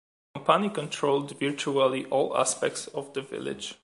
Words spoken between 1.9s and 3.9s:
all aspects of the village.